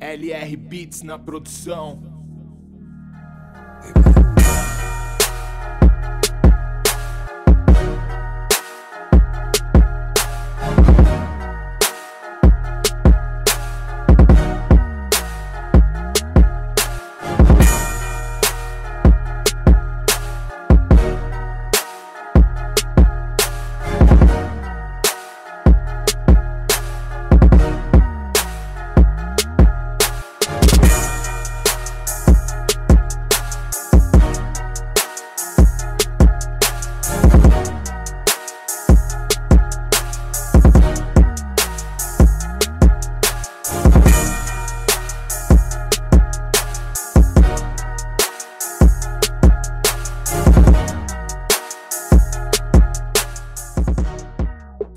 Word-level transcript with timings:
LR 0.00 0.56
Beats 0.56 1.02
na 1.02 1.18
produção. 1.18 2.19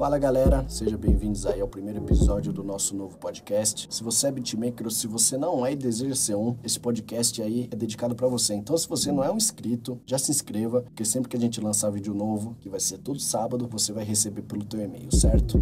Fala 0.04 0.20
galera, 0.20 0.66
sejam 0.68 1.00
bem-vindos 1.00 1.46
aí 1.46 1.62
ao 1.62 1.68
primeiro 1.70 2.00
episódio 2.00 2.52
do 2.52 2.62
nosso 2.62 2.94
novo 2.94 3.18
podcast. 3.18 3.88
Se 3.90 4.04
você 4.04 4.28
é 4.28 4.32
beatmaker 4.34 4.86
ou 4.86 4.92
se 4.92 5.08
você 5.08 5.38
não 5.38 5.66
é 5.66 5.72
e 5.72 5.76
deseja 5.78 6.14
ser 6.14 6.36
um, 6.36 6.58
esse 6.62 6.78
podcast 6.78 7.42
aí 7.42 7.70
é 7.72 7.76
dedicado 7.78 8.14
para 8.14 8.28
você. 8.28 8.54
Então, 8.54 8.78
se 8.78 8.86
você 8.86 9.14
não 9.14 9.24
é 9.24 9.32
um 9.32 9.38
inscrito, 9.38 9.98
já 10.06 10.18
se 10.18 10.30
inscreva, 10.30 10.82
porque 10.82 11.06
sempre 11.06 11.30
que 11.30 11.38
a 11.38 11.40
gente 11.40 11.62
lançar 11.62 11.90
vídeo 11.90 12.14
novo, 12.14 12.58
que 12.60 12.68
vai 12.68 12.82
ser 12.82 12.98
todo 12.98 13.18
sábado, 13.18 13.66
você 13.72 13.94
vai 13.94 14.04
receber 14.04 14.42
pelo 14.42 14.66
teu 14.66 14.82
e-mail, 14.82 15.10
certo? 15.10 15.58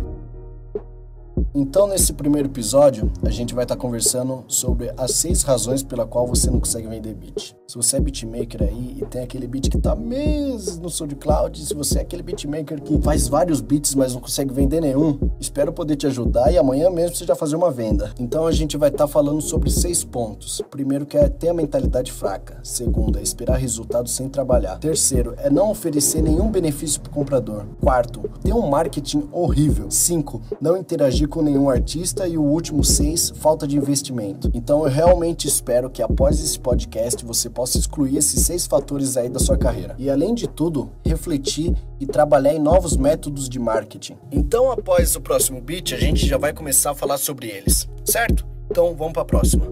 Então, 1.53 1.85
nesse 1.85 2.13
primeiro 2.13 2.47
episódio, 2.47 3.11
a 3.23 3.29
gente 3.29 3.53
vai 3.53 3.65
estar 3.65 3.75
conversando 3.75 4.45
sobre 4.47 4.93
as 4.95 5.11
seis 5.11 5.43
razões 5.43 5.83
pela 5.83 6.07
qual 6.07 6.25
você 6.25 6.49
não 6.49 6.61
consegue 6.61 6.87
vender 6.87 7.13
beat. 7.13 7.53
Se 7.67 7.75
você 7.75 7.97
é 7.97 7.99
beatmaker 7.99 8.63
aí 8.63 8.97
e 9.01 9.05
tem 9.05 9.21
aquele 9.21 9.47
beat 9.47 9.69
que 9.69 9.77
tá 9.77 9.93
meses 9.93 10.77
no 10.77 10.89
SoundCloud, 10.89 11.65
se 11.65 11.73
você 11.73 11.99
é 11.99 12.01
aquele 12.01 12.23
beatmaker 12.23 12.81
que 12.81 13.01
faz 13.01 13.27
vários 13.27 13.59
beats, 13.59 13.95
mas 13.95 14.13
não 14.13 14.21
consegue 14.21 14.53
vender 14.53 14.79
nenhum, 14.79 15.19
espero 15.41 15.73
poder 15.73 15.97
te 15.97 16.07
ajudar 16.07 16.53
e 16.53 16.57
amanhã 16.57 16.89
mesmo 16.89 17.17
você 17.17 17.25
já 17.25 17.35
fazer 17.35 17.57
uma 17.57 17.69
venda. 17.69 18.13
Então, 18.17 18.47
a 18.47 18.51
gente 18.53 18.77
vai 18.77 18.89
estar 18.89 19.07
falando 19.07 19.41
sobre 19.41 19.69
seis 19.69 20.05
pontos. 20.05 20.61
Primeiro, 20.71 21.05
que 21.05 21.17
é 21.17 21.27
ter 21.27 21.49
a 21.49 21.53
mentalidade 21.53 22.13
fraca. 22.13 22.59
Segundo, 22.63 23.19
é 23.19 23.21
esperar 23.21 23.57
resultados 23.57 24.13
sem 24.13 24.29
trabalhar. 24.29 24.79
Terceiro, 24.79 25.33
é 25.37 25.49
não 25.49 25.71
oferecer 25.71 26.21
nenhum 26.21 26.49
benefício 26.49 27.01
para 27.01 27.11
o 27.11 27.13
comprador. 27.13 27.65
Quarto, 27.81 28.21
ter 28.41 28.53
um 28.53 28.69
marketing 28.69 29.27
horrível. 29.33 29.91
Cinco, 29.91 30.41
não 30.61 30.77
interagir 30.77 31.27
com 31.27 31.40
nenhum 31.41 31.69
artista 31.69 32.27
e 32.27 32.37
o 32.37 32.41
último 32.43 32.83
seis, 32.83 33.31
falta 33.35 33.67
de 33.67 33.77
investimento. 33.77 34.49
Então 34.53 34.83
eu 34.83 34.89
realmente 34.89 35.47
espero 35.47 35.89
que 35.89 36.01
após 36.01 36.39
esse 36.39 36.59
podcast 36.59 37.25
você 37.25 37.49
possa 37.49 37.77
excluir 37.77 38.17
esses 38.17 38.45
seis 38.45 38.65
fatores 38.65 39.17
aí 39.17 39.29
da 39.29 39.39
sua 39.39 39.57
carreira. 39.57 39.95
E 39.97 40.09
além 40.09 40.33
de 40.33 40.47
tudo, 40.47 40.91
refletir 41.05 41.75
e 41.99 42.05
trabalhar 42.05 42.53
em 42.53 42.59
novos 42.59 42.97
métodos 42.97 43.47
de 43.47 43.59
marketing. 43.59 44.17
Então 44.31 44.71
após 44.71 45.15
o 45.15 45.21
próximo 45.21 45.61
beat, 45.61 45.93
a 45.93 45.97
gente 45.97 46.25
já 46.25 46.37
vai 46.37 46.53
começar 46.53 46.91
a 46.91 46.95
falar 46.95 47.17
sobre 47.17 47.47
eles, 47.47 47.87
certo? 48.05 48.45
Então 48.69 48.95
vamos 48.95 49.13
para 49.13 49.23
a 49.23 49.25
próxima. 49.25 49.65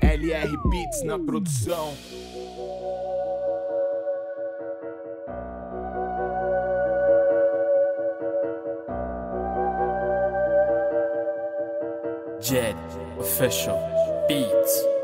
LR 0.00 0.56
Beats 0.70 1.02
na 1.04 1.18
produção. 1.18 1.92
Jed 12.46 12.76
Official 13.18 13.76
Beats. 14.28 14.95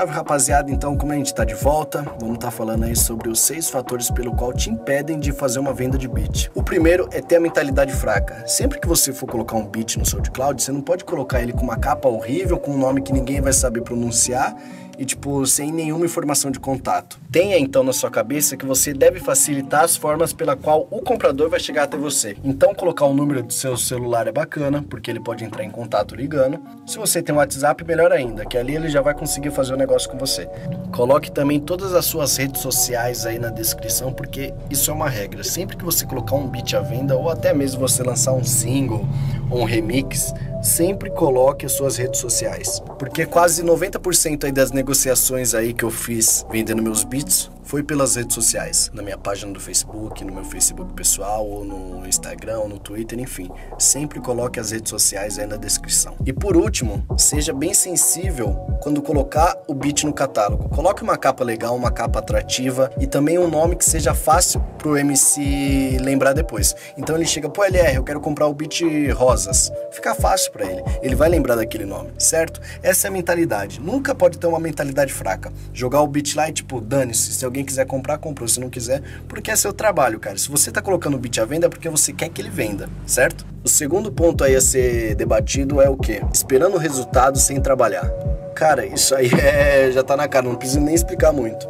Salve 0.00 0.14
rapaziada, 0.14 0.70
então 0.70 0.96
como 0.96 1.12
a 1.12 1.14
gente 1.14 1.34
tá 1.34 1.44
de 1.44 1.52
volta, 1.52 2.02
vamos 2.18 2.36
estar 2.36 2.50
falando 2.50 2.84
aí 2.84 2.96
sobre 2.96 3.28
os 3.28 3.38
seis 3.38 3.68
fatores 3.68 4.10
pelo 4.10 4.34
qual 4.34 4.50
te 4.50 4.70
impedem 4.70 5.20
de 5.20 5.30
fazer 5.30 5.58
uma 5.58 5.74
venda 5.74 5.98
de 5.98 6.08
beat. 6.08 6.50
O 6.54 6.62
primeiro 6.62 7.06
é 7.12 7.20
ter 7.20 7.36
a 7.36 7.40
mentalidade 7.40 7.92
fraca. 7.92 8.42
Sempre 8.46 8.80
que 8.80 8.88
você 8.88 9.12
for 9.12 9.26
colocar 9.26 9.58
um 9.58 9.66
beat 9.66 9.98
no 9.98 10.06
SoundCloud, 10.06 10.62
você 10.62 10.72
não 10.72 10.80
pode 10.80 11.04
colocar 11.04 11.42
ele 11.42 11.52
com 11.52 11.60
uma 11.60 11.76
capa 11.76 12.08
horrível, 12.08 12.58
com 12.58 12.70
um 12.70 12.78
nome 12.78 13.02
que 13.02 13.12
ninguém 13.12 13.42
vai 13.42 13.52
saber 13.52 13.82
pronunciar 13.82 14.56
e 15.00 15.04
tipo 15.06 15.46
sem 15.46 15.72
nenhuma 15.72 16.04
informação 16.04 16.50
de 16.50 16.60
contato. 16.60 17.18
Tenha 17.32 17.58
então 17.58 17.82
na 17.82 17.92
sua 17.92 18.10
cabeça 18.10 18.54
que 18.54 18.66
você 18.66 18.92
deve 18.92 19.18
facilitar 19.18 19.82
as 19.82 19.96
formas 19.96 20.34
pela 20.34 20.54
qual 20.54 20.86
o 20.90 21.00
comprador 21.00 21.48
vai 21.48 21.58
chegar 21.58 21.84
até 21.84 21.96
você. 21.96 22.36
Então 22.44 22.74
colocar 22.74 23.06
o 23.06 23.14
número 23.14 23.42
do 23.42 23.52
seu 23.52 23.78
celular 23.78 24.26
é 24.26 24.32
bacana, 24.32 24.84
porque 24.90 25.10
ele 25.10 25.18
pode 25.18 25.42
entrar 25.42 25.64
em 25.64 25.70
contato 25.70 26.14
ligando. 26.14 26.60
Se 26.86 26.98
você 26.98 27.22
tem 27.22 27.34
um 27.34 27.38
WhatsApp, 27.38 27.82
melhor 27.82 28.12
ainda, 28.12 28.44
que 28.44 28.58
ali 28.58 28.76
ele 28.76 28.90
já 28.90 29.00
vai 29.00 29.14
conseguir 29.14 29.50
fazer 29.50 29.72
o 29.72 29.76
negócio 29.76 30.10
com 30.10 30.18
você. 30.18 30.46
Coloque 30.92 31.32
também 31.32 31.58
todas 31.58 31.94
as 31.94 32.04
suas 32.04 32.36
redes 32.36 32.60
sociais 32.60 33.24
aí 33.24 33.38
na 33.38 33.48
descrição, 33.48 34.12
porque 34.12 34.52
isso 34.68 34.90
é 34.90 34.94
uma 34.94 35.08
regra. 35.08 35.42
Sempre 35.42 35.78
que 35.78 35.84
você 35.84 36.04
colocar 36.04 36.36
um 36.36 36.46
beat 36.46 36.74
à 36.74 36.80
venda 36.80 37.16
ou 37.16 37.30
até 37.30 37.54
mesmo 37.54 37.80
você 37.80 38.02
lançar 38.02 38.34
um 38.34 38.44
single 38.44 39.08
ou 39.50 39.62
um 39.62 39.64
remix, 39.64 40.34
sempre 40.62 41.10
coloque 41.10 41.66
as 41.66 41.72
suas 41.72 41.96
redes 41.96 42.20
sociais. 42.20 42.82
Porque 42.98 43.26
quase 43.26 43.62
90% 43.62 44.44
aí 44.44 44.52
das 44.52 44.72
negociações 44.72 45.54
aí 45.54 45.72
que 45.72 45.84
eu 45.84 45.90
fiz 45.90 46.44
vendendo 46.50 46.82
meus 46.82 47.04
beats 47.04 47.50
Foi 47.70 47.84
pelas 47.84 48.16
redes 48.16 48.34
sociais, 48.34 48.90
na 48.92 49.00
minha 49.00 49.16
página 49.16 49.52
do 49.52 49.60
Facebook, 49.60 50.24
no 50.24 50.32
meu 50.32 50.44
Facebook 50.44 50.92
pessoal, 50.92 51.46
ou 51.48 51.64
no 51.64 52.04
Instagram, 52.04 52.58
ou 52.58 52.68
no 52.68 52.80
Twitter, 52.80 53.16
enfim. 53.20 53.48
Sempre 53.78 54.18
coloque 54.18 54.58
as 54.58 54.72
redes 54.72 54.90
sociais 54.90 55.38
aí 55.38 55.46
na 55.46 55.54
descrição. 55.54 56.16
E 56.26 56.32
por 56.32 56.56
último, 56.56 57.06
seja 57.16 57.52
bem 57.52 57.72
sensível 57.72 58.54
quando 58.82 59.00
colocar 59.00 59.56
o 59.68 59.74
beat 59.74 60.02
no 60.02 60.12
catálogo. 60.12 60.68
Coloque 60.70 61.04
uma 61.04 61.16
capa 61.16 61.44
legal, 61.44 61.76
uma 61.76 61.92
capa 61.92 62.18
atrativa 62.18 62.90
e 62.98 63.06
também 63.06 63.38
um 63.38 63.48
nome 63.48 63.76
que 63.76 63.84
seja 63.84 64.14
fácil 64.14 64.60
pro 64.76 64.96
MC 64.96 65.98
lembrar 66.00 66.32
depois. 66.32 66.74
Então 66.98 67.14
ele 67.14 67.24
chega, 67.24 67.48
pô, 67.48 67.64
LR, 67.64 67.94
eu 67.94 68.02
quero 68.02 68.20
comprar 68.20 68.48
o 68.48 68.54
beat 68.54 68.80
Rosas. 69.14 69.70
Fica 69.92 70.12
fácil 70.12 70.50
para 70.50 70.66
ele. 70.66 70.82
Ele 71.02 71.14
vai 71.14 71.28
lembrar 71.28 71.54
daquele 71.54 71.84
nome, 71.84 72.10
certo? 72.18 72.60
Essa 72.82 73.06
é 73.06 73.08
a 73.08 73.12
mentalidade. 73.12 73.80
Nunca 73.80 74.12
pode 74.12 74.38
ter 74.38 74.48
uma 74.48 74.58
mentalidade 74.58 75.12
fraca. 75.12 75.52
Jogar 75.72 76.00
o 76.00 76.08
beat 76.08 76.34
lá 76.34 76.48
e 76.48 76.52
tipo, 76.52 76.80
dane-se. 76.80 77.32
Se 77.34 77.44
alguém 77.44 77.59
quiser 77.64 77.86
comprar, 77.86 78.18
comprou. 78.18 78.48
Se 78.48 78.60
não 78.60 78.70
quiser, 78.70 79.02
porque 79.28 79.50
é 79.50 79.56
seu 79.56 79.72
trabalho, 79.72 80.18
cara. 80.18 80.36
Se 80.36 80.50
você 80.50 80.70
tá 80.70 80.80
colocando 80.80 81.14
o 81.14 81.18
beat 81.18 81.38
à 81.38 81.44
venda 81.44 81.66
é 81.66 81.68
porque 81.68 81.88
você 81.88 82.12
quer 82.12 82.28
que 82.28 82.40
ele 82.40 82.50
venda, 82.50 82.88
certo? 83.06 83.46
O 83.64 83.68
segundo 83.68 84.10
ponto 84.10 84.42
aí 84.44 84.54
a 84.54 84.60
ser 84.60 85.14
debatido 85.14 85.80
é 85.80 85.88
o 85.88 85.96
quê? 85.96 86.22
Esperando 86.32 86.74
o 86.74 86.78
resultado 86.78 87.38
sem 87.38 87.60
trabalhar. 87.60 88.10
Cara, 88.54 88.84
isso 88.84 89.14
aí 89.14 89.30
é, 89.38 89.90
já 89.92 90.02
tá 90.02 90.16
na 90.16 90.28
cara, 90.28 90.46
não 90.46 90.56
preciso 90.56 90.80
nem 90.80 90.94
explicar 90.94 91.32
muito. 91.32 91.66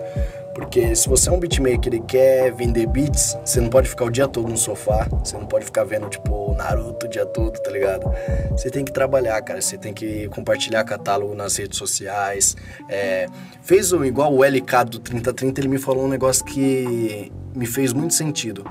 Porque 0.60 0.94
se 0.94 1.08
você 1.08 1.30
é 1.30 1.32
um 1.32 1.40
beatmaker 1.40 1.94
e 1.94 2.00
quer 2.00 2.52
vender 2.52 2.86
beats, 2.86 3.34
você 3.42 3.62
não 3.62 3.70
pode 3.70 3.88
ficar 3.88 4.04
o 4.04 4.10
dia 4.10 4.28
todo 4.28 4.46
no 4.46 4.58
sofá, 4.58 5.08
você 5.08 5.34
não 5.34 5.46
pode 5.46 5.64
ficar 5.64 5.84
vendo, 5.84 6.06
tipo, 6.10 6.54
Naruto 6.54 7.06
o 7.06 7.08
dia 7.08 7.24
todo, 7.24 7.58
tá 7.58 7.70
ligado? 7.70 8.12
Você 8.50 8.68
tem 8.68 8.84
que 8.84 8.92
trabalhar, 8.92 9.40
cara, 9.40 9.62
você 9.62 9.78
tem 9.78 9.94
que 9.94 10.28
compartilhar 10.28 10.84
catálogo 10.84 11.34
nas 11.34 11.56
redes 11.56 11.78
sociais. 11.78 12.58
É, 12.90 13.26
fez 13.62 13.90
um, 13.90 14.04
igual 14.04 14.34
o 14.34 14.44
LK 14.44 14.84
do 14.90 14.98
3030, 14.98 15.62
ele 15.62 15.68
me 15.68 15.78
falou 15.78 16.04
um 16.04 16.08
negócio 16.08 16.44
que 16.44 17.32
me 17.56 17.64
fez 17.64 17.94
muito 17.94 18.12
sentido. 18.12 18.62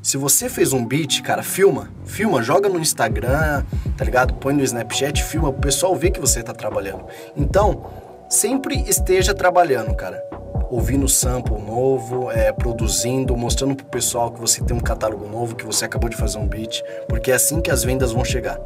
Se 0.00 0.16
você 0.16 0.48
fez 0.48 0.72
um 0.72 0.82
beat, 0.82 1.20
cara, 1.20 1.42
filma. 1.42 1.90
Filma, 2.06 2.42
joga 2.42 2.70
no 2.70 2.78
Instagram, 2.78 3.64
tá 3.98 4.04
ligado? 4.04 4.32
Põe 4.32 4.54
no 4.54 4.62
Snapchat, 4.62 5.22
filma, 5.22 5.50
o 5.50 5.52
pessoal 5.52 5.94
vê 5.94 6.10
que 6.10 6.18
você 6.18 6.42
tá 6.42 6.54
trabalhando. 6.54 7.04
Então, 7.36 7.84
sempre 8.30 8.82
esteja 8.88 9.34
trabalhando, 9.34 9.94
cara 9.94 10.22
ouvindo 10.70 11.08
sample 11.08 11.60
novo, 11.60 12.30
é, 12.30 12.52
produzindo, 12.52 13.36
mostrando 13.36 13.74
pro 13.74 13.86
pessoal 13.86 14.30
que 14.30 14.40
você 14.40 14.62
tem 14.62 14.76
um 14.76 14.80
catálogo 14.80 15.28
novo, 15.28 15.56
que 15.56 15.64
você 15.64 15.84
acabou 15.84 16.08
de 16.08 16.16
fazer 16.16 16.38
um 16.38 16.46
beat, 16.46 16.82
porque 17.08 17.30
é 17.30 17.34
assim 17.34 17.60
que 17.60 17.70
as 17.70 17.84
vendas 17.84 18.12
vão 18.12 18.24
chegar. 18.24 18.58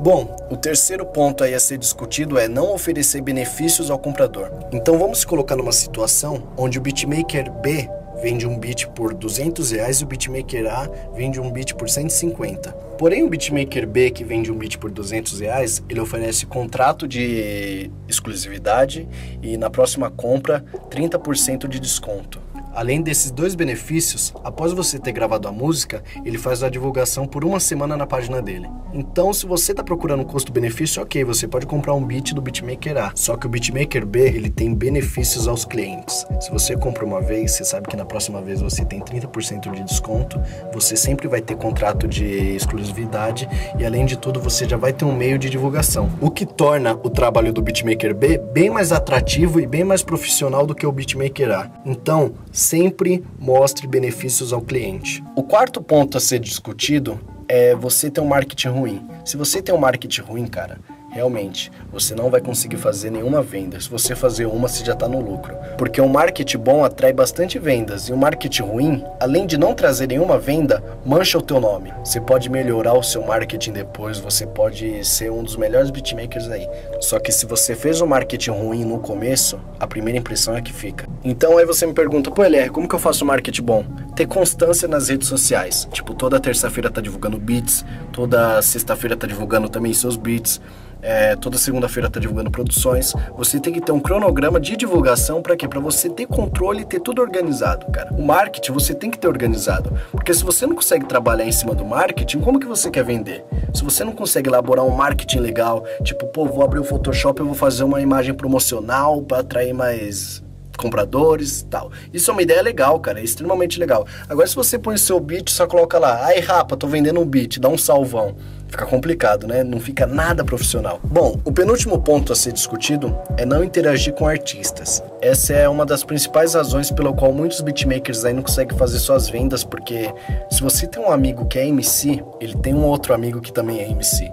Bom, 0.00 0.36
o 0.48 0.56
terceiro 0.56 1.04
ponto 1.04 1.42
aí 1.42 1.54
a 1.54 1.60
ser 1.60 1.76
discutido 1.76 2.38
é 2.38 2.46
não 2.46 2.72
oferecer 2.72 3.20
benefícios 3.20 3.90
ao 3.90 3.98
comprador. 3.98 4.50
Então 4.70 4.96
vamos 4.96 5.20
se 5.20 5.26
colocar 5.26 5.56
numa 5.56 5.72
situação 5.72 6.44
onde 6.56 6.78
o 6.78 6.80
beatmaker 6.80 7.50
B 7.50 7.90
vende 8.22 8.46
um 8.46 8.58
beat 8.58 8.86
por 8.88 9.14
200 9.14 9.70
reais 9.70 10.00
e 10.00 10.04
o 10.04 10.06
beatmaker 10.06 10.66
A 10.66 10.88
vende 11.14 11.40
um 11.40 11.50
beat 11.50 11.74
por 11.74 11.88
150. 11.88 12.72
Porém, 12.98 13.22
o 13.22 13.28
beatmaker 13.28 13.86
B, 13.86 14.10
que 14.10 14.24
vende 14.24 14.50
um 14.50 14.56
beat 14.56 14.76
por 14.78 14.90
200 14.90 15.40
reais, 15.40 15.82
ele 15.88 16.00
oferece 16.00 16.46
contrato 16.46 17.06
de 17.06 17.90
exclusividade 18.08 19.08
e 19.42 19.56
na 19.56 19.70
próxima 19.70 20.10
compra 20.10 20.64
30% 20.90 21.68
de 21.68 21.78
desconto. 21.78 22.40
Além 22.78 23.02
desses 23.02 23.32
dois 23.32 23.56
benefícios, 23.56 24.32
após 24.44 24.72
você 24.72 25.00
ter 25.00 25.10
gravado 25.10 25.48
a 25.48 25.50
música, 25.50 26.00
ele 26.24 26.38
faz 26.38 26.62
a 26.62 26.68
divulgação 26.68 27.26
por 27.26 27.44
uma 27.44 27.58
semana 27.58 27.96
na 27.96 28.06
página 28.06 28.40
dele. 28.40 28.68
Então, 28.94 29.32
se 29.32 29.46
você 29.46 29.72
está 29.72 29.82
procurando 29.82 30.20
um 30.20 30.24
custo-benefício, 30.24 31.02
ok, 31.02 31.24
você 31.24 31.48
pode 31.48 31.66
comprar 31.66 31.92
um 31.94 32.04
beat 32.04 32.32
do 32.32 32.40
beatmaker 32.40 32.96
A. 32.96 33.10
Só 33.16 33.36
que 33.36 33.46
o 33.46 33.48
beatmaker 33.48 34.06
B, 34.06 34.20
ele 34.28 34.48
tem 34.48 34.72
benefícios 34.72 35.48
aos 35.48 35.64
clientes. 35.64 36.24
Se 36.40 36.52
você 36.52 36.76
compra 36.76 37.04
uma 37.04 37.20
vez, 37.20 37.50
você 37.50 37.64
sabe 37.64 37.88
que 37.88 37.96
na 37.96 38.04
próxima 38.04 38.40
vez 38.40 38.62
você 38.62 38.84
tem 38.84 39.00
30% 39.00 39.72
de 39.72 39.82
desconto, 39.82 40.40
você 40.72 40.94
sempre 40.96 41.26
vai 41.26 41.40
ter 41.40 41.56
contrato 41.56 42.06
de 42.06 42.54
exclusividade 42.54 43.48
e 43.76 43.84
além 43.84 44.06
de 44.06 44.16
tudo, 44.16 44.38
você 44.38 44.68
já 44.68 44.76
vai 44.76 44.92
ter 44.92 45.04
um 45.04 45.12
meio 45.12 45.36
de 45.36 45.50
divulgação. 45.50 46.08
O 46.20 46.30
que 46.30 46.46
torna 46.46 46.94
o 46.94 47.10
trabalho 47.10 47.52
do 47.52 47.60
beatmaker 47.60 48.14
B 48.14 48.38
bem 48.38 48.70
mais 48.70 48.92
atrativo 48.92 49.60
e 49.60 49.66
bem 49.66 49.82
mais 49.82 50.04
profissional 50.04 50.64
do 50.64 50.76
que 50.76 50.86
o 50.86 50.92
beatmaker 50.92 51.50
A. 51.50 51.70
Então, 51.84 52.34
sempre 52.68 53.24
mostre 53.38 53.86
benefícios 53.86 54.52
ao 54.52 54.60
cliente. 54.60 55.24
O 55.34 55.42
quarto 55.42 55.80
ponto 55.80 56.18
a 56.18 56.20
ser 56.20 56.38
discutido 56.38 57.18
é 57.48 57.74
você 57.74 58.10
ter 58.10 58.20
um 58.20 58.26
marketing 58.26 58.68
ruim. 58.68 59.08
Se 59.24 59.38
você 59.38 59.62
tem 59.62 59.74
um 59.74 59.78
marketing 59.78 60.20
ruim, 60.20 60.46
cara, 60.46 60.78
realmente, 61.10 61.70
você 61.90 62.14
não 62.14 62.30
vai 62.30 62.40
conseguir 62.40 62.76
fazer 62.76 63.10
nenhuma 63.10 63.42
venda. 63.42 63.80
Se 63.80 63.88
você 63.88 64.14
fazer 64.14 64.46
uma, 64.46 64.68
você 64.68 64.84
já 64.84 64.92
está 64.92 65.08
no 65.08 65.20
lucro. 65.20 65.56
Porque 65.76 66.00
um 66.00 66.08
marketing 66.08 66.58
bom 66.58 66.84
atrai 66.84 67.12
bastante 67.12 67.58
vendas 67.58 68.08
e 68.08 68.12
um 68.12 68.16
marketing 68.16 68.62
ruim, 68.62 69.04
além 69.20 69.46
de 69.46 69.58
não 69.58 69.74
trazer 69.74 70.08
nenhuma 70.08 70.38
venda, 70.38 70.82
mancha 71.04 71.38
o 71.38 71.42
teu 71.42 71.60
nome. 71.60 71.92
Você 72.04 72.20
pode 72.20 72.50
melhorar 72.50 72.94
o 72.94 73.02
seu 73.02 73.22
marketing 73.22 73.72
depois, 73.72 74.18
você 74.18 74.46
pode 74.46 75.04
ser 75.04 75.30
um 75.30 75.42
dos 75.42 75.56
melhores 75.56 75.90
beatmakers 75.90 76.48
aí. 76.50 76.68
Só 77.00 77.18
que 77.18 77.32
se 77.32 77.46
você 77.46 77.74
fez 77.74 78.00
um 78.00 78.06
marketing 78.06 78.50
ruim 78.50 78.84
no 78.84 78.98
começo, 78.98 79.60
a 79.78 79.86
primeira 79.86 80.18
impressão 80.18 80.56
é 80.56 80.62
que 80.62 80.72
fica. 80.72 81.08
Então 81.24 81.58
aí 81.58 81.64
você 81.64 81.86
me 81.86 81.92
pergunta, 81.92 82.30
pô, 82.30 82.44
LR, 82.44 82.70
como 82.70 82.88
que 82.88 82.94
eu 82.94 82.98
faço 82.98 83.24
marketing 83.24 83.62
bom? 83.62 83.84
Ter 84.18 84.26
constância 84.26 84.88
nas 84.88 85.08
redes 85.08 85.28
sociais. 85.28 85.86
Tipo, 85.92 86.12
toda 86.12 86.40
terça-feira 86.40 86.90
tá 86.90 87.00
divulgando 87.00 87.38
beats, 87.38 87.84
toda 88.12 88.60
sexta-feira 88.60 89.16
tá 89.16 89.28
divulgando 89.28 89.68
também 89.68 89.94
seus 89.94 90.16
beats 90.16 90.60
é, 91.00 91.36
toda 91.36 91.56
segunda-feira 91.56 92.08
está 92.08 92.18
divulgando 92.18 92.50
produções. 92.50 93.12
Você 93.36 93.60
tem 93.60 93.72
que 93.72 93.80
ter 93.80 93.92
um 93.92 94.00
cronograma 94.00 94.58
de 94.60 94.76
divulgação 94.76 95.40
para 95.40 95.56
quê? 95.56 95.68
Para 95.68 95.80
você 95.80 96.08
ter 96.08 96.26
controle 96.26 96.82
e 96.82 96.84
ter 96.84 97.00
tudo 97.00 97.22
organizado, 97.22 97.86
cara. 97.92 98.12
O 98.12 98.24
marketing 98.24 98.72
você 98.72 98.94
tem 98.94 99.10
que 99.10 99.18
ter 99.18 99.28
organizado, 99.28 99.92
porque 100.10 100.34
se 100.34 100.44
você 100.44 100.66
não 100.66 100.74
consegue 100.74 101.06
trabalhar 101.06 101.44
em 101.44 101.52
cima 101.52 101.74
do 101.74 101.84
marketing, 101.84 102.40
como 102.40 102.58
que 102.58 102.66
você 102.66 102.90
quer 102.90 103.04
vender? 103.04 103.44
Se 103.72 103.84
você 103.84 104.02
não 104.02 104.12
consegue 104.12 104.48
elaborar 104.48 104.84
um 104.84 104.90
marketing 104.90 105.38
legal, 105.38 105.84
tipo, 106.02 106.26
pô, 106.26 106.46
vou 106.46 106.64
abrir 106.64 106.80
o 106.80 106.84
Photoshop, 106.84 107.40
eu 107.40 107.46
vou 107.46 107.54
fazer 107.54 107.84
uma 107.84 108.00
imagem 108.00 108.34
promocional 108.34 109.22
para 109.22 109.40
atrair 109.40 109.72
mais 109.72 110.42
compradores 110.78 111.60
e 111.60 111.66
tal. 111.66 111.90
Isso 112.12 112.30
é 112.30 112.32
uma 112.32 112.42
ideia 112.42 112.62
legal, 112.62 112.98
cara, 113.00 113.20
é 113.20 113.24
extremamente 113.24 113.78
legal. 113.78 114.06
Agora, 114.28 114.46
se 114.46 114.54
você 114.54 114.78
põe 114.78 114.94
o 114.94 114.98
seu 114.98 115.20
beat, 115.20 115.50
só 115.50 115.66
coloca 115.66 115.98
lá, 115.98 116.24
ai 116.24 116.40
rapa, 116.40 116.76
tô 116.76 116.86
vendendo 116.86 117.20
um 117.20 117.26
beat, 117.26 117.58
dá 117.58 117.68
um 117.68 117.76
salvão. 117.76 118.36
Fica 118.68 118.84
complicado, 118.84 119.46
né? 119.46 119.64
Não 119.64 119.80
fica 119.80 120.06
nada 120.06 120.44
profissional. 120.44 121.00
Bom, 121.02 121.40
o 121.42 121.50
penúltimo 121.50 121.98
ponto 122.02 122.34
a 122.34 122.36
ser 122.36 122.52
discutido 122.52 123.16
é 123.38 123.46
não 123.46 123.64
interagir 123.64 124.12
com 124.12 124.28
artistas. 124.28 125.02
Essa 125.22 125.54
é 125.54 125.68
uma 125.68 125.86
das 125.86 126.04
principais 126.04 126.52
razões 126.52 126.90
pela 126.90 127.12
qual 127.12 127.32
muitos 127.32 127.62
beatmakers 127.62 128.26
aí 128.26 128.34
não 128.34 128.42
conseguem 128.42 128.76
fazer 128.76 128.98
suas 128.98 129.28
vendas, 129.28 129.64
porque 129.64 130.12
se 130.50 130.60
você 130.60 130.86
tem 130.86 131.02
um 131.02 131.10
amigo 131.10 131.46
que 131.46 131.58
é 131.58 131.66
MC, 131.66 132.22
ele 132.40 132.56
tem 132.58 132.74
um 132.74 132.84
outro 132.84 133.14
amigo 133.14 133.40
que 133.40 133.52
também 133.52 133.80
é 133.80 133.90
MC. 133.90 134.30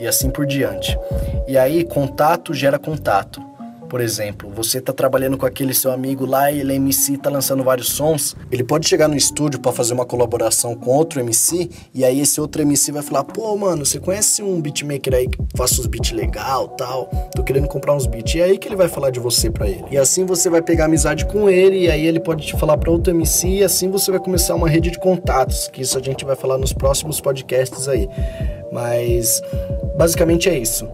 E 0.00 0.06
assim 0.06 0.30
por 0.30 0.46
diante. 0.46 0.98
E 1.46 1.56
aí, 1.56 1.84
contato 1.84 2.52
gera 2.52 2.80
contato. 2.80 3.40
Por 3.88 4.00
exemplo, 4.00 4.50
você 4.50 4.80
tá 4.80 4.92
trabalhando 4.92 5.38
com 5.38 5.46
aquele 5.46 5.72
seu 5.72 5.92
amigo 5.92 6.26
lá 6.26 6.50
e 6.50 6.60
ele 6.60 6.72
é 6.72 6.76
MC, 6.76 7.16
tá 7.16 7.30
lançando 7.30 7.62
vários 7.62 7.90
sons. 7.90 8.34
Ele 8.50 8.64
pode 8.64 8.88
chegar 8.88 9.08
no 9.08 9.16
estúdio 9.16 9.60
para 9.60 9.72
fazer 9.72 9.94
uma 9.94 10.04
colaboração 10.04 10.74
com 10.74 10.90
outro 10.90 11.20
MC 11.20 11.70
e 11.94 12.04
aí 12.04 12.20
esse 12.20 12.40
outro 12.40 12.62
MC 12.62 12.90
vai 12.92 13.02
falar: 13.02 13.24
"Pô, 13.24 13.56
mano, 13.56 13.86
você 13.86 13.98
conhece 13.98 14.42
um 14.42 14.60
beatmaker 14.60 15.14
aí 15.14 15.28
que 15.28 15.38
faça 15.56 15.80
uns 15.80 15.86
beats 15.86 16.12
legal, 16.12 16.68
tal? 16.68 17.06
Tô 17.34 17.42
querendo 17.42 17.68
comprar 17.68 17.94
uns 17.94 18.06
beats". 18.06 18.34
E 18.34 18.40
é 18.40 18.44
aí 18.44 18.58
que 18.58 18.68
ele 18.68 18.76
vai 18.76 18.88
falar 18.88 19.10
de 19.10 19.20
você 19.20 19.50
para 19.50 19.68
ele. 19.68 19.84
E 19.90 19.96
assim 19.96 20.24
você 20.24 20.50
vai 20.50 20.62
pegar 20.62 20.86
amizade 20.86 21.24
com 21.26 21.48
ele 21.48 21.84
e 21.84 21.90
aí 21.90 22.06
ele 22.06 22.20
pode 22.20 22.46
te 22.46 22.58
falar 22.58 22.76
para 22.76 22.90
outro 22.90 23.12
MC 23.12 23.48
e 23.48 23.64
assim 23.64 23.88
você 23.88 24.10
vai 24.10 24.20
começar 24.20 24.54
uma 24.54 24.68
rede 24.68 24.90
de 24.90 24.98
contatos, 24.98 25.68
que 25.68 25.82
isso 25.82 25.96
a 25.96 26.02
gente 26.02 26.24
vai 26.24 26.34
falar 26.34 26.58
nos 26.58 26.72
próximos 26.72 27.20
podcasts 27.20 27.88
aí. 27.88 28.08
Mas 28.72 29.40
basicamente 29.96 30.48
é 30.48 30.58
isso 30.58 30.86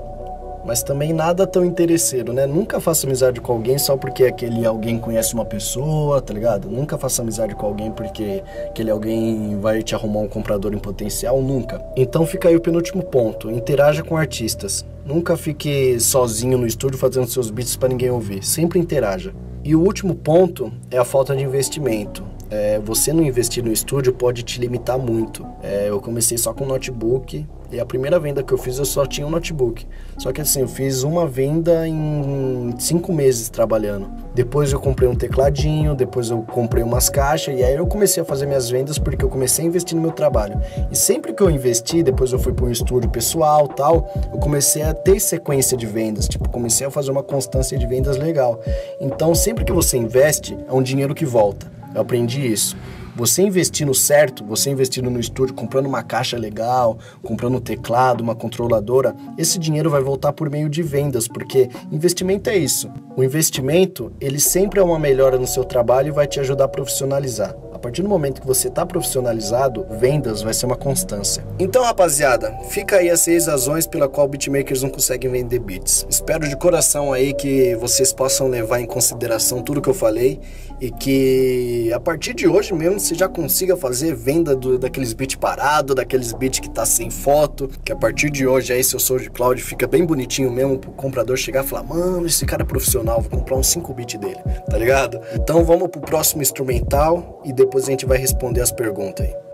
mas 0.64 0.82
também 0.82 1.12
nada 1.12 1.46
tão 1.46 1.64
interesseiro, 1.64 2.32
né? 2.32 2.46
Nunca 2.46 2.80
faça 2.80 3.06
amizade 3.06 3.40
com 3.40 3.52
alguém 3.52 3.78
só 3.78 3.96
porque 3.96 4.24
aquele 4.24 4.64
alguém 4.64 4.98
conhece 4.98 5.34
uma 5.34 5.44
pessoa, 5.44 6.20
tá 6.20 6.32
ligado? 6.32 6.68
Nunca 6.68 6.96
faça 6.96 7.22
amizade 7.22 7.54
com 7.54 7.66
alguém 7.66 7.90
porque 7.90 8.42
aquele 8.66 8.90
alguém 8.90 9.58
vai 9.60 9.82
te 9.82 9.94
arrumar 9.94 10.20
um 10.20 10.28
comprador 10.28 10.72
em 10.72 10.78
potencial, 10.78 11.40
nunca. 11.40 11.84
Então 11.96 12.24
fica 12.26 12.48
aí 12.48 12.56
o 12.56 12.60
penúltimo 12.60 13.02
ponto, 13.02 13.50
interaja 13.50 14.02
com 14.02 14.16
artistas. 14.16 14.84
Nunca 15.04 15.36
fique 15.36 15.98
sozinho 15.98 16.56
no 16.56 16.66
estúdio 16.66 16.98
fazendo 16.98 17.26
seus 17.26 17.50
beats 17.50 17.76
para 17.76 17.88
ninguém 17.88 18.10
ouvir, 18.10 18.44
sempre 18.44 18.78
interaja. 18.78 19.34
E 19.64 19.74
o 19.74 19.80
último 19.80 20.14
ponto 20.14 20.72
é 20.90 20.98
a 20.98 21.04
falta 21.04 21.34
de 21.34 21.42
investimento. 21.42 22.24
É, 22.50 22.78
você 22.78 23.12
não 23.12 23.22
investir 23.22 23.64
no 23.64 23.72
estúdio 23.72 24.12
pode 24.12 24.42
te 24.42 24.60
limitar 24.60 24.98
muito. 24.98 25.46
É, 25.62 25.88
eu 25.88 26.00
comecei 26.00 26.36
só 26.36 26.52
com 26.52 26.66
notebook 26.66 27.46
E 27.72 27.80
a 27.80 27.86
primeira 27.86 28.20
venda 28.20 28.42
que 28.42 28.52
eu 28.52 28.58
fiz 28.58 28.78
eu 28.78 28.84
só 28.84 29.06
tinha 29.06 29.26
um 29.26 29.30
notebook. 29.30 29.86
Só 30.18 30.30
que 30.30 30.42
assim, 30.42 30.60
eu 30.60 30.68
fiz 30.68 31.02
uma 31.04 31.26
venda 31.26 31.88
em 31.88 32.74
cinco 32.78 33.14
meses 33.14 33.48
trabalhando. 33.48 34.10
Depois 34.34 34.70
eu 34.72 34.78
comprei 34.78 35.08
um 35.08 35.14
tecladinho, 35.14 35.94
depois 35.94 36.28
eu 36.28 36.42
comprei 36.42 36.84
umas 36.84 37.08
caixas 37.08 37.58
e 37.58 37.64
aí 37.64 37.74
eu 37.74 37.86
comecei 37.86 38.22
a 38.22 38.26
fazer 38.26 38.44
minhas 38.44 38.68
vendas 38.68 38.98
porque 38.98 39.24
eu 39.24 39.28
comecei 39.30 39.64
a 39.64 39.68
investir 39.68 39.96
no 39.96 40.02
meu 40.02 40.12
trabalho. 40.12 40.60
E 40.90 40.96
sempre 40.96 41.32
que 41.32 41.42
eu 41.42 41.48
investi, 41.48 42.02
depois 42.02 42.30
eu 42.30 42.38
fui 42.38 42.52
para 42.52 42.66
um 42.66 42.70
estúdio 42.70 43.08
pessoal 43.08 43.66
tal, 43.66 44.12
eu 44.30 44.38
comecei 44.38 44.82
a 44.82 44.92
ter 44.92 45.18
sequência 45.18 45.74
de 45.74 45.86
vendas. 45.86 46.28
Tipo, 46.28 46.50
comecei 46.50 46.86
a 46.86 46.90
fazer 46.90 47.10
uma 47.10 47.22
constância 47.22 47.78
de 47.78 47.86
vendas 47.86 48.18
legal. 48.18 48.60
Então, 49.00 49.34
sempre 49.34 49.64
que 49.64 49.72
você 49.72 49.96
investe, 49.96 50.58
é 50.68 50.72
um 50.74 50.82
dinheiro 50.82 51.14
que 51.14 51.24
volta. 51.24 51.72
Eu 51.94 52.02
aprendi 52.02 52.46
isso. 52.46 52.76
Você 53.14 53.42
investindo 53.42 53.94
certo, 53.94 54.44
você 54.44 54.70
investindo 54.70 55.10
no 55.10 55.20
estúdio, 55.20 55.54
comprando 55.54 55.86
uma 55.86 56.02
caixa 56.02 56.38
legal, 56.38 56.98
comprando 57.22 57.56
um 57.56 57.60
teclado, 57.60 58.22
uma 58.22 58.34
controladora, 58.34 59.14
esse 59.36 59.58
dinheiro 59.58 59.90
vai 59.90 60.00
voltar 60.00 60.32
por 60.32 60.48
meio 60.48 60.68
de 60.68 60.82
vendas, 60.82 61.28
porque 61.28 61.68
investimento 61.90 62.48
é 62.48 62.56
isso. 62.56 62.90
O 63.14 63.22
investimento, 63.22 64.12
ele 64.20 64.40
sempre 64.40 64.80
é 64.80 64.82
uma 64.82 64.98
melhora 64.98 65.38
no 65.38 65.46
seu 65.46 65.64
trabalho 65.64 66.08
e 66.08 66.12
vai 66.12 66.26
te 66.26 66.40
ajudar 66.40 66.64
a 66.64 66.68
profissionalizar 66.68 67.54
partir 67.82 68.02
do 68.02 68.08
momento 68.08 68.40
que 68.40 68.46
você 68.46 68.68
está 68.68 68.86
profissionalizado, 68.86 69.84
vendas 69.90 70.40
vai 70.40 70.54
ser 70.54 70.66
uma 70.66 70.76
constância. 70.76 71.44
Então, 71.58 71.82
rapaziada, 71.82 72.56
fica 72.70 72.96
aí 72.96 73.10
as 73.10 73.20
seis 73.20 73.46
razões 73.46 73.86
pela 73.86 74.08
qual 74.08 74.28
beatmakers 74.28 74.82
não 74.82 74.88
conseguem 74.88 75.30
vender 75.30 75.58
beats. 75.58 76.06
Espero 76.08 76.48
de 76.48 76.56
coração 76.56 77.12
aí 77.12 77.34
que 77.34 77.74
vocês 77.76 78.12
possam 78.12 78.46
levar 78.46 78.80
em 78.80 78.86
consideração 78.86 79.60
tudo 79.62 79.82
que 79.82 79.88
eu 79.88 79.94
falei 79.94 80.40
e 80.80 80.90
que 80.90 81.92
a 81.92 82.00
partir 82.00 82.34
de 82.34 82.48
hoje 82.48 82.74
mesmo 82.74 82.98
você 82.98 83.14
já 83.14 83.28
consiga 83.28 83.76
fazer 83.76 84.14
venda 84.14 84.54
do, 84.54 84.78
daqueles 84.78 85.12
beats 85.12 85.36
parados, 85.36 85.94
daqueles 85.94 86.32
beats 86.32 86.58
que 86.58 86.68
tá 86.68 86.84
sem 86.84 87.08
foto, 87.08 87.68
que 87.84 87.92
a 87.92 87.96
partir 87.96 88.30
de 88.30 88.46
hoje 88.46 88.72
aí 88.72 88.82
seu 88.82 88.98
SoundCloud 88.98 89.62
fica 89.62 89.86
bem 89.86 90.04
bonitinho 90.04 90.50
mesmo 90.50 90.78
pro 90.78 90.90
comprador 90.90 91.36
chegar 91.36 91.64
e 91.64 91.68
falar, 91.68 91.84
mano, 91.84 92.26
esse 92.26 92.44
cara 92.44 92.62
é 92.62 92.66
profissional, 92.66 93.20
vou 93.20 93.30
comprar 93.30 93.56
uns 93.56 93.68
5 93.68 93.94
beats 93.94 94.18
dele, 94.18 94.40
tá 94.68 94.76
ligado? 94.76 95.20
Então 95.34 95.64
vamos 95.64 95.88
pro 95.88 96.00
próximo 96.00 96.42
instrumental 96.42 97.40
e 97.44 97.52
depois 97.52 97.71
depois 97.72 97.88
a 97.88 97.90
gente 97.90 98.04
vai 98.04 98.18
responder 98.18 98.60
as 98.60 98.70
perguntas 98.70 99.26
aí. 99.26 99.51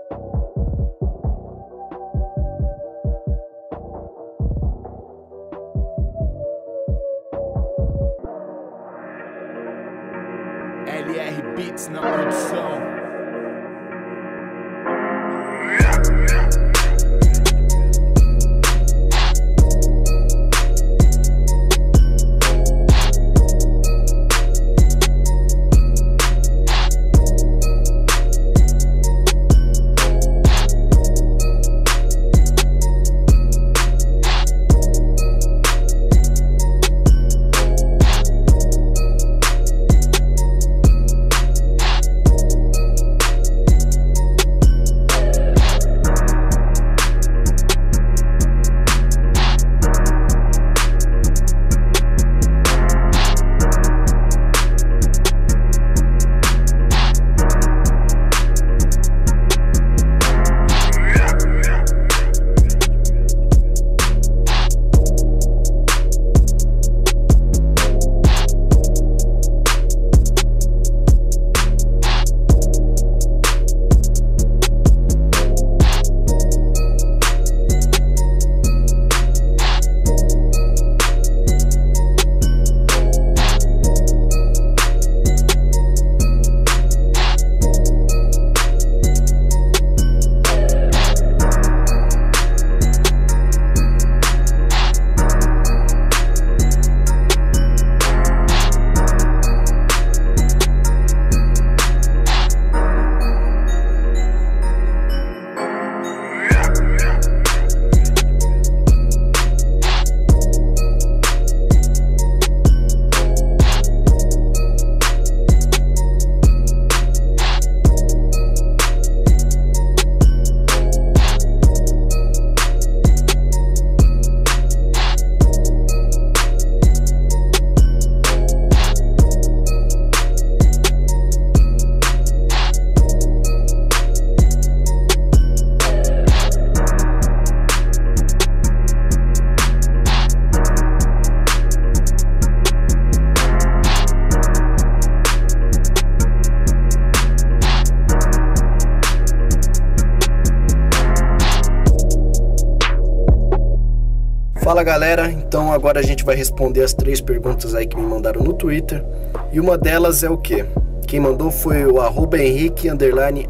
Fala 154.69 154.83
galera, 154.83 155.31
então 155.31 155.73
agora 155.73 155.99
a 155.99 156.03
gente 156.03 156.23
vai 156.23 156.35
responder 156.35 156.83
as 156.83 156.93
três 156.93 157.19
perguntas 157.19 157.73
aí 157.73 157.87
que 157.87 157.97
me 157.97 158.05
mandaram 158.05 158.43
no 158.43 158.53
Twitter. 158.53 159.03
E 159.51 159.59
uma 159.59 159.75
delas 159.75 160.23
é 160.23 160.29
o 160.29 160.37
que? 160.37 160.63
Quem 161.07 161.19
mandou 161.19 161.49
foi 161.49 161.87
o 161.87 161.99
arroba 161.99 162.37
Henrique 162.37 162.87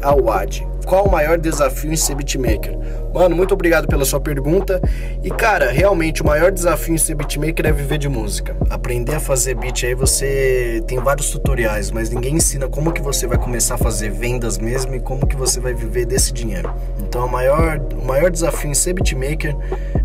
Awad. 0.00 0.66
Qual 0.90 1.04
o 1.04 1.08
maior 1.12 1.38
desafio 1.38 1.92
em 1.92 1.96
ser 1.96 2.16
beatmaker? 2.16 2.76
Mano, 3.14 3.36
muito 3.36 3.54
obrigado 3.54 3.86
pela 3.86 4.04
sua 4.04 4.18
pergunta. 4.18 4.82
E 5.22 5.30
cara, 5.30 5.70
realmente 5.70 6.20
o 6.20 6.26
maior 6.26 6.50
desafio 6.50 6.92
em 6.92 6.98
ser 6.98 7.14
beatmaker 7.14 7.64
é 7.64 7.70
viver 7.70 7.96
de 7.96 8.08
música. 8.08 8.56
Aprender 8.68 9.14
a 9.14 9.20
fazer 9.20 9.54
beat 9.54 9.84
aí 9.84 9.94
você 9.94 10.82
tem 10.88 10.98
vários 10.98 11.30
tutoriais, 11.30 11.92
mas 11.92 12.10
ninguém 12.10 12.34
ensina 12.34 12.68
como 12.68 12.90
que 12.90 13.00
você 13.00 13.24
vai 13.24 13.38
começar 13.38 13.76
a 13.76 13.78
fazer 13.78 14.10
vendas 14.10 14.58
mesmo 14.58 14.92
e 14.92 14.98
como 14.98 15.28
que 15.28 15.36
você 15.36 15.60
vai 15.60 15.72
viver 15.72 16.06
desse 16.06 16.32
dinheiro. 16.32 16.74
Então, 16.98 17.24
o 17.24 17.30
maior, 17.30 17.80
o 17.94 18.04
maior 18.04 18.28
desafio 18.28 18.68
em 18.68 18.74
ser 18.74 18.92
beatmaker 18.94 19.56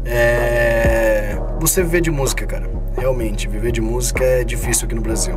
é 0.05 1.35
você 1.59 1.81
viver 1.81 2.01
de 2.01 2.11
música, 2.11 2.45
cara. 2.45 2.69
Realmente, 2.95 3.47
viver 3.47 3.71
de 3.71 3.81
música 3.81 4.23
é 4.23 4.43
difícil 4.43 4.85
aqui 4.85 4.93
no 4.93 5.01
Brasil. 5.01 5.35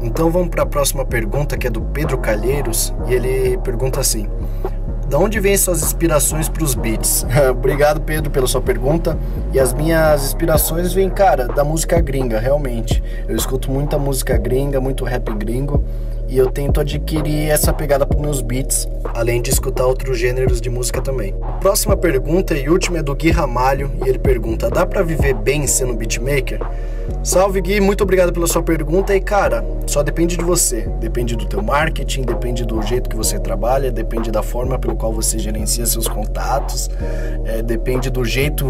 Então 0.00 0.30
vamos 0.30 0.48
para 0.48 0.62
a 0.62 0.66
próxima 0.66 1.04
pergunta 1.04 1.56
que 1.56 1.66
é 1.66 1.70
do 1.70 1.80
Pedro 1.80 2.18
Calheiros 2.18 2.94
e 3.08 3.14
ele 3.14 3.58
pergunta 3.58 4.00
assim: 4.00 4.28
Da 5.08 5.18
onde 5.18 5.38
vêm 5.38 5.56
suas 5.56 5.84
inspirações 5.84 6.48
para 6.48 6.64
os 6.64 6.74
beats? 6.74 7.24
Obrigado, 7.48 8.00
Pedro, 8.00 8.28
pela 8.28 8.46
sua 8.48 8.60
pergunta. 8.60 9.16
E 9.52 9.60
as 9.60 9.72
minhas 9.72 10.24
inspirações 10.24 10.92
vêm, 10.92 11.08
cara, 11.08 11.46
da 11.46 11.62
música 11.62 12.00
gringa, 12.00 12.40
realmente. 12.40 13.02
Eu 13.28 13.36
escuto 13.36 13.70
muita 13.70 13.98
música 13.98 14.36
gringa, 14.36 14.80
muito 14.80 15.04
rap 15.04 15.32
gringo. 15.34 15.84
E 16.28 16.36
eu 16.38 16.50
tento 16.50 16.80
adquirir 16.80 17.50
essa 17.50 17.72
pegada 17.72 18.06
para 18.06 18.18
meus 18.18 18.42
beats, 18.42 18.88
além 19.14 19.40
de 19.40 19.50
escutar 19.50 19.86
outros 19.86 20.18
gêneros 20.18 20.60
de 20.60 20.68
música 20.68 21.00
também. 21.00 21.34
Próxima 21.60 21.96
pergunta 21.96 22.54
e 22.54 22.68
última 22.68 22.98
é 22.98 23.02
do 23.02 23.14
Gui 23.14 23.30
Ramalho 23.30 23.90
e 24.04 24.08
ele 24.08 24.18
pergunta: 24.18 24.70
dá 24.70 24.84
para 24.84 25.02
viver 25.02 25.34
bem 25.34 25.66
sendo 25.66 25.94
beatmaker? 25.94 26.60
Salve 27.22 27.60
Gui, 27.60 27.80
muito 27.80 28.02
obrigado 28.02 28.32
pela 28.32 28.46
sua 28.46 28.62
pergunta 28.62 29.14
e 29.14 29.20
cara, 29.20 29.64
só 29.86 30.02
depende 30.02 30.36
de 30.36 30.44
você, 30.44 30.88
depende 31.00 31.36
do 31.36 31.46
teu 31.46 31.62
marketing, 31.62 32.22
depende 32.22 32.64
do 32.64 32.80
jeito 32.82 33.08
que 33.08 33.16
você 33.16 33.38
trabalha, 33.38 33.90
depende 33.90 34.30
da 34.30 34.42
forma 34.42 34.78
pelo 34.78 34.96
qual 34.96 35.12
você 35.12 35.38
gerencia 35.38 35.86
seus 35.86 36.08
contatos, 36.08 36.90
é, 37.44 37.62
depende 37.62 38.10
do 38.10 38.24
jeito 38.24 38.64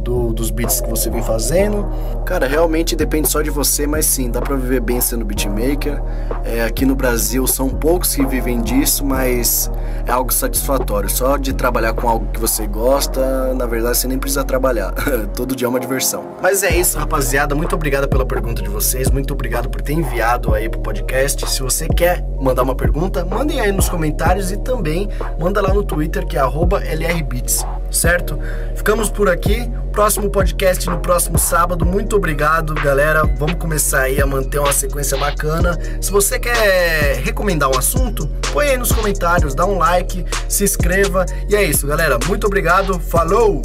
do, 0.00 0.32
dos 0.32 0.50
beats 0.50 0.80
que 0.80 0.90
você 0.90 1.10
vem 1.10 1.22
fazendo. 1.22 1.86
Cara, 2.24 2.46
realmente 2.46 2.96
depende 2.96 3.28
só 3.28 3.42
de 3.42 3.50
você, 3.50 3.86
mas 3.86 4.06
sim, 4.06 4.30
dá 4.30 4.40
para 4.40 4.56
viver 4.56 4.80
bem 4.80 5.00
sendo 5.00 5.24
beatmaker. 5.24 6.00
É, 6.44 6.64
aqui 6.64 6.84
no 6.84 6.95
Brasil 6.96 7.46
são 7.46 7.68
poucos 7.68 8.14
que 8.14 8.24
vivem 8.24 8.60
disso, 8.60 9.04
mas 9.04 9.70
é 10.06 10.10
algo 10.10 10.32
satisfatório. 10.32 11.08
Só 11.08 11.36
de 11.36 11.52
trabalhar 11.52 11.92
com 11.92 12.08
algo 12.08 12.26
que 12.32 12.40
você 12.40 12.66
gosta, 12.66 13.54
na 13.54 13.66
verdade 13.66 13.98
você 13.98 14.08
nem 14.08 14.18
precisa 14.18 14.44
trabalhar. 14.44 14.92
Todo 15.36 15.54
dia 15.54 15.66
é 15.66 15.68
uma 15.68 15.78
diversão. 15.78 16.24
Mas 16.42 16.62
é 16.62 16.74
isso, 16.74 16.98
rapaziada. 16.98 17.54
Muito 17.54 17.74
obrigado 17.74 18.08
pela 18.08 18.24
pergunta 18.24 18.62
de 18.62 18.68
vocês. 18.68 19.10
Muito 19.10 19.34
obrigado 19.34 19.68
por 19.68 19.82
ter 19.82 19.92
enviado 19.92 20.54
aí 20.54 20.68
pro 20.68 20.80
podcast. 20.80 21.48
Se 21.48 21.62
você 21.62 21.86
quer 21.86 22.24
mandar 22.40 22.62
uma 22.62 22.74
pergunta, 22.74 23.24
mandem 23.24 23.60
aí 23.60 23.70
nos 23.70 23.88
comentários 23.88 24.50
e 24.50 24.56
também 24.56 25.08
manda 25.38 25.60
lá 25.60 25.72
no 25.72 25.84
Twitter 25.84 26.26
que 26.26 26.36
é 26.36 26.42
@lrbits, 26.42 27.64
certo? 27.90 28.38
Ficamos 28.74 29.10
por 29.10 29.28
aqui. 29.28 29.70
Próximo 29.92 30.28
podcast 30.28 30.88
no 30.90 30.98
próximo 30.98 31.38
sábado. 31.38 31.86
Muito 31.86 32.16
obrigado, 32.16 32.74
galera. 32.74 33.24
Vamos 33.24 33.54
começar 33.54 34.02
aí 34.02 34.20
a 34.20 34.26
manter 34.26 34.58
uma 34.58 34.72
sequência 34.72 35.16
bacana. 35.16 35.78
Se 36.00 36.10
você 36.10 36.38
quer 36.38 37.20
recomendar 37.24 37.70
um 37.70 37.78
assunto, 37.78 38.28
põe 38.52 38.68
aí 38.68 38.76
nos 38.76 38.92
comentários, 38.92 39.54
dá 39.54 39.64
um 39.64 39.78
like, 39.78 40.24
se 40.48 40.64
inscreva. 40.64 41.24
E 41.48 41.56
é 41.56 41.62
isso, 41.62 41.86
galera. 41.86 42.18
Muito 42.26 42.46
obrigado. 42.46 42.98
Falou! 43.00 43.62